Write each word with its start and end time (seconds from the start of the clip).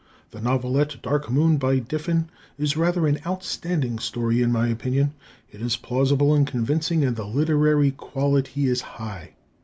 The 0.31 0.41
novelette, 0.41 0.97
"Dark 1.03 1.29
Moon," 1.29 1.57
by 1.57 1.77
Diffin, 1.77 2.27
is 2.57 2.75
rather 2.75 3.05
an 3.05 3.19
outstanding 3.23 3.99
story, 3.99 4.41
in 4.41 4.51
my 4.51 4.67
opinion. 4.67 5.13
It 5.51 5.61
is 5.61 5.77
plausible 5.77 6.33
and 6.33 6.47
convincing, 6.47 7.03
and 7.05 7.15
the 7.15 7.27
literary 7.27 7.91
quality 7.91 8.65
is 8.65 8.81
high. 8.81 9.35